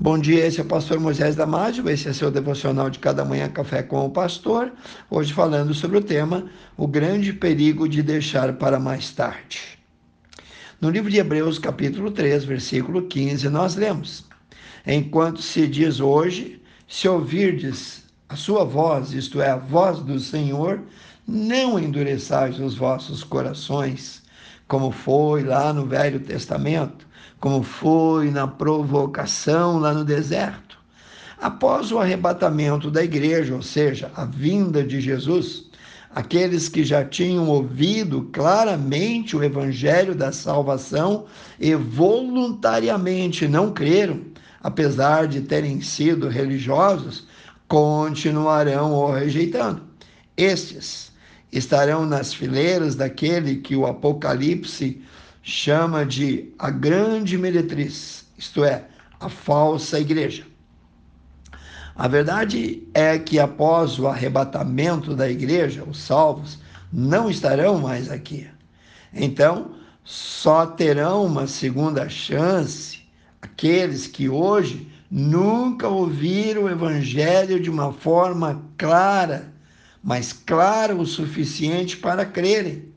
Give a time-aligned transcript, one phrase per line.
[0.00, 3.48] Bom dia, esse é o pastor Moisés Damásio, esse é seu devocional de cada manhã
[3.48, 4.72] café com o pastor,
[5.10, 9.76] hoje falando sobre o tema o grande perigo de deixar para mais tarde.
[10.80, 14.24] No livro de Hebreus, capítulo 3, versículo 15, nós lemos:
[14.86, 20.80] Enquanto se diz hoje, se ouvirdes a sua voz, isto é, a voz do Senhor,
[21.26, 24.22] não endureçais os vossos corações,
[24.68, 27.07] como foi lá no Velho Testamento
[27.40, 30.78] como foi na provocação lá no deserto.
[31.40, 35.64] Após o arrebatamento da igreja, ou seja, a vinda de Jesus,
[36.12, 41.26] aqueles que já tinham ouvido claramente o evangelho da salvação
[41.60, 44.20] e voluntariamente não creram,
[44.60, 47.28] apesar de terem sido religiosos,
[47.68, 49.82] continuarão o rejeitando.
[50.36, 51.12] Estes
[51.52, 55.00] estarão nas fileiras daquele que o Apocalipse
[55.48, 58.84] chama de a grande meretriz, isto é,
[59.18, 60.46] a falsa igreja.
[61.96, 66.58] A verdade é que após o arrebatamento da igreja, os salvos
[66.92, 68.46] não estarão mais aqui.
[69.10, 69.72] Então,
[70.04, 73.00] só terão uma segunda chance
[73.40, 79.50] aqueles que hoje nunca ouviram o evangelho de uma forma clara,
[80.02, 82.92] mas clara o suficiente para crerem.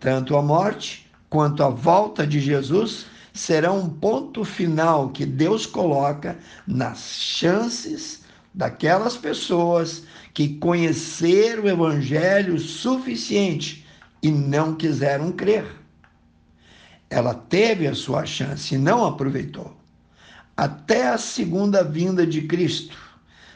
[0.00, 6.36] Tanto a morte quanto à volta de Jesus será um ponto final que Deus coloca
[6.66, 10.02] nas chances daquelas pessoas
[10.34, 13.86] que conheceram o evangelho suficiente
[14.20, 15.64] e não quiseram crer.
[17.08, 19.76] Ela teve a sua chance e não aproveitou.
[20.56, 22.98] Até a segunda vinda de Cristo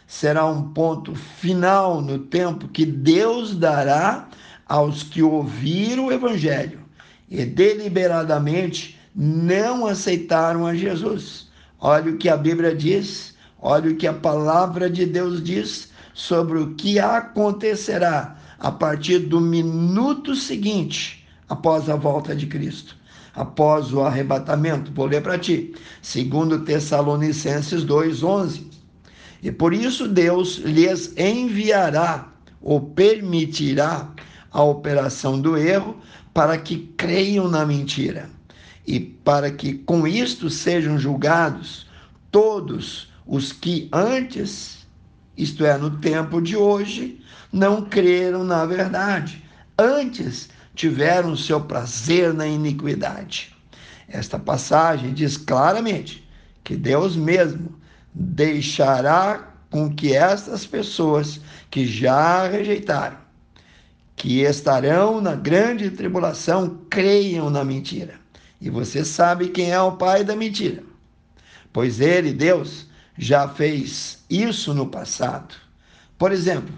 [0.06, 4.28] será um ponto final no tempo que Deus dará
[4.66, 6.83] aos que ouviram o evangelho
[7.30, 11.48] e deliberadamente não aceitaram a Jesus.
[11.80, 16.58] Olha o que a Bíblia diz, olha o que a palavra de Deus diz sobre
[16.58, 22.96] o que acontecerá a partir do minuto seguinte após a volta de Cristo,
[23.34, 24.92] após o arrebatamento.
[24.92, 25.74] Vou ler para ti.
[26.00, 28.66] Segundo Tessalonicenses 2:11.
[29.42, 32.32] E por isso Deus lhes enviará
[32.62, 34.10] ou permitirá
[34.54, 35.96] a operação do erro
[36.32, 38.30] para que creiam na mentira
[38.86, 41.86] e para que com isto sejam julgados
[42.30, 44.86] todos os que antes,
[45.36, 47.20] isto é, no tempo de hoje,
[47.52, 49.42] não creram na verdade,
[49.76, 53.54] antes tiveram seu prazer na iniquidade.
[54.06, 56.28] Esta passagem diz claramente
[56.62, 57.74] que Deus mesmo
[58.12, 63.23] deixará com que estas pessoas que já rejeitaram
[64.16, 68.14] que estarão na grande tribulação creiam na mentira.
[68.60, 70.82] E você sabe quem é o pai da mentira.
[71.72, 72.86] Pois ele, Deus,
[73.18, 75.54] já fez isso no passado.
[76.16, 76.74] Por exemplo,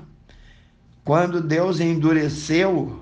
[1.04, 3.00] quando Deus endureceu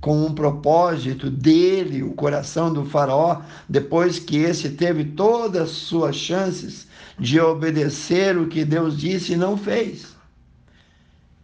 [0.00, 6.16] com um propósito dele o coração do faraó, depois que esse teve todas as suas
[6.16, 6.88] chances
[7.18, 10.11] de obedecer o que Deus disse e não fez.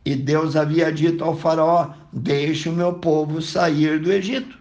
[0.09, 4.57] E Deus havia dito ao Faraó: Deixe o meu povo sair do Egito.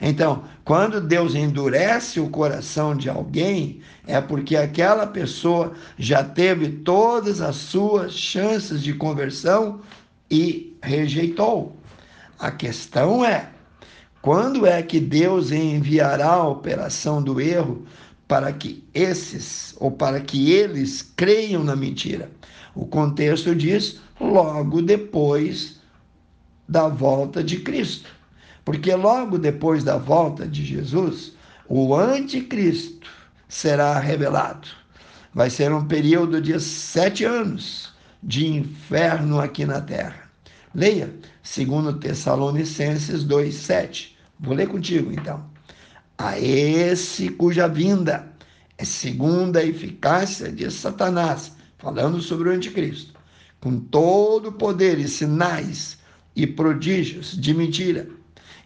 [0.00, 7.40] Então, quando Deus endurece o coração de alguém, é porque aquela pessoa já teve todas
[7.40, 9.80] as suas chances de conversão
[10.30, 11.76] e rejeitou.
[12.38, 13.48] A questão é:
[14.22, 17.84] quando é que Deus enviará a operação do erro
[18.28, 22.30] para que esses, ou para que eles creiam na mentira?
[22.76, 25.80] O contexto diz logo depois
[26.68, 28.10] da volta de Cristo.
[28.66, 31.32] Porque logo depois da volta de Jesus,
[31.66, 33.08] o anticristo
[33.48, 34.68] será revelado.
[35.32, 40.30] Vai ser um período de sete anos de inferno aqui na terra.
[40.74, 44.16] Leia, segundo Tessalonicenses 2,7.
[44.38, 45.42] Vou ler contigo então.
[46.18, 48.30] A esse cuja vinda
[48.76, 53.14] é segundo a eficácia de Satanás, falando sobre o anticristo,
[53.60, 55.98] com todo o poder e sinais
[56.34, 58.08] e prodígios de mentira,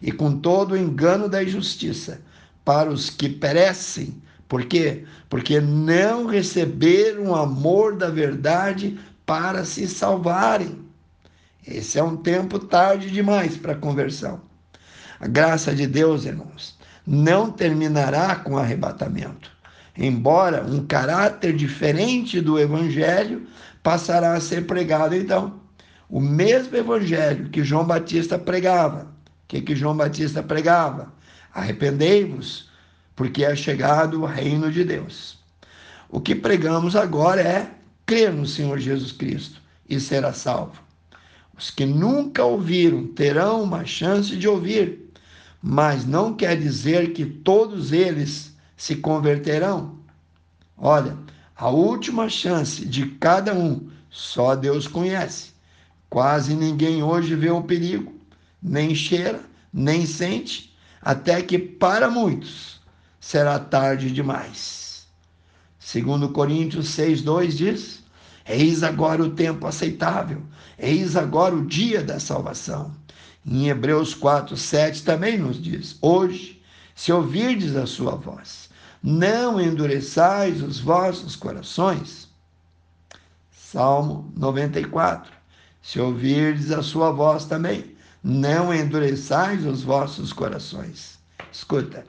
[0.01, 2.21] e com todo o engano da injustiça,
[2.65, 4.21] para os que perecem.
[4.47, 5.05] Por quê?
[5.29, 10.79] Porque não receberam o amor da verdade para se salvarem.
[11.65, 14.41] Esse é um tempo tarde demais para conversão.
[15.19, 19.51] A graça de Deus, irmãos, não terminará com arrebatamento.
[19.97, 23.45] Embora um caráter diferente do evangelho
[23.83, 25.59] passará a ser pregado então.
[26.09, 29.03] O mesmo evangelho que João Batista pregava.
[29.03, 31.11] O que, que João Batista pregava?
[31.53, 32.69] Arrependei-vos,
[33.15, 35.37] porque é chegado o reino de Deus.
[36.09, 37.71] O que pregamos agora é
[38.05, 40.81] crer no Senhor Jesus Cristo e será salvo.
[41.57, 45.11] Os que nunca ouviram terão uma chance de ouvir,
[45.61, 48.50] mas não quer dizer que todos eles
[48.81, 49.99] se converterão.
[50.75, 51.15] Olha,
[51.55, 55.51] a última chance de cada um só Deus conhece.
[56.09, 58.11] Quase ninguém hoje vê o perigo,
[58.59, 59.39] nem cheira,
[59.71, 62.81] nem sente, até que para muitos
[63.19, 65.05] será tarde demais.
[65.77, 68.03] Segundo Coríntios 6:2 diz:
[68.43, 70.41] Eis agora o tempo aceitável,
[70.79, 72.91] eis agora o dia da salvação.
[73.45, 76.59] Em Hebreus 4:7 também nos diz: Hoje,
[76.95, 78.70] se ouvirdes a sua voz,
[79.03, 82.29] não endureçais os vossos corações.
[83.51, 85.31] Salmo 94.
[85.81, 91.19] Se ouvirdes a sua voz também, não endureçais os vossos corações.
[91.51, 92.05] Escuta,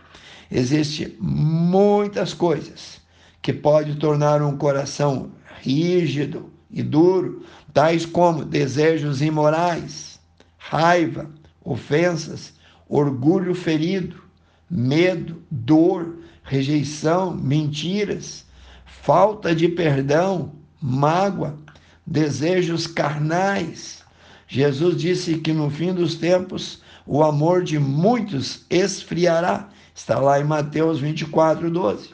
[0.51, 3.01] existe muitas coisas
[3.41, 10.21] que pode tornar um coração rígido e duro, tais como desejos imorais,
[10.59, 11.31] raiva,
[11.65, 12.53] ofensas,
[12.89, 14.22] orgulho ferido,
[14.75, 18.47] medo, dor, rejeição, mentiras,
[18.87, 21.59] falta de perdão, mágoa,
[22.07, 24.03] desejos carnais.
[24.49, 29.69] Jesus disse que no fim dos tempos o amor de muitos esfriará.
[29.95, 32.11] Está lá em Mateus 24, 12.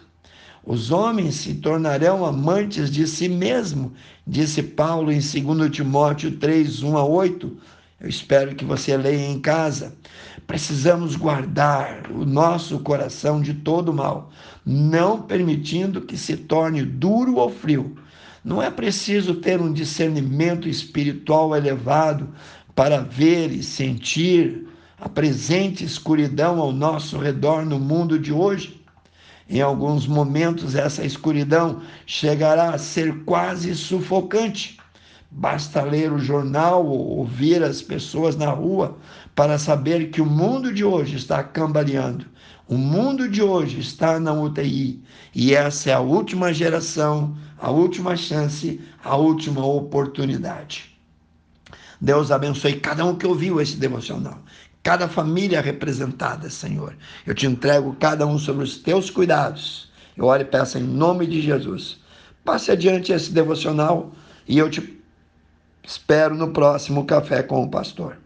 [0.67, 3.93] Os homens se tornarão amantes de si mesmo,
[4.27, 7.57] disse Paulo em 2 Timóteo 3, 1 a 8.
[8.01, 9.97] Eu espero que você leia em casa.
[10.47, 14.31] Precisamos guardar o nosso coração de todo mal,
[14.65, 17.97] não permitindo que se torne duro ou frio,
[18.45, 22.29] não é preciso ter um discernimento espiritual elevado
[22.75, 24.67] para ver e sentir
[25.01, 28.81] a presente escuridão ao nosso redor no mundo de hoje.
[29.49, 34.79] Em alguns momentos, essa escuridão chegará a ser quase sufocante.
[35.31, 38.97] Basta ler o jornal ou ouvir as pessoas na rua
[39.35, 42.27] para saber que o mundo de hoje está cambaleando.
[42.67, 45.03] O mundo de hoje está na UTI
[45.35, 50.97] e essa é a última geração a última chance, a última oportunidade.
[52.01, 54.39] Deus abençoe cada um que ouviu esse devocional,
[54.83, 56.97] cada família representada, Senhor.
[57.27, 59.91] Eu te entrego cada um sobre os teus cuidados.
[60.17, 61.99] Eu oro e peço em nome de Jesus.
[62.45, 64.13] Passe adiante esse devocional
[64.47, 64.81] e eu te
[65.89, 68.19] espero no próximo Café com o Pastor.